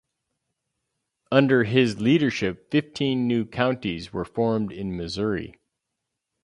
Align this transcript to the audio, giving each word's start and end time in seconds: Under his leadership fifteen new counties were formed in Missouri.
Under 1.31 1.63
his 1.63 2.01
leadership 2.01 2.71
fifteen 2.71 3.27
new 3.27 3.45
counties 3.45 4.11
were 4.11 4.25
formed 4.25 4.71
in 4.71 4.97
Missouri. 4.97 5.59